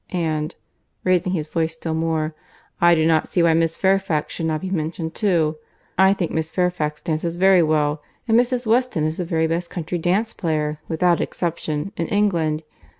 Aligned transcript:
And 0.09 0.55
(raising 1.03 1.33
his 1.33 1.45
voice 1.47 1.73
still 1.73 1.93
more) 1.93 2.33
I 2.81 2.95
do 2.95 3.05
not 3.05 3.27
see 3.27 3.43
why 3.43 3.53
Miss 3.53 3.77
Fairfax 3.77 4.33
should 4.33 4.47
not 4.47 4.61
be 4.61 4.71
mentioned 4.71 5.13
too. 5.13 5.57
I 5.95 6.11
think 6.15 6.31
Miss 6.31 6.49
Fairfax 6.49 7.03
dances 7.03 7.35
very 7.35 7.61
well; 7.61 8.01
and 8.27 8.35
Mrs. 8.35 8.65
Weston 8.65 9.03
is 9.03 9.17
the 9.17 9.25
very 9.25 9.45
best 9.45 9.69
country 9.69 9.99
dance 9.99 10.33
player, 10.33 10.79
without 10.89 11.21
exception, 11.21 11.91
in 11.97 12.07
England. 12.07 12.63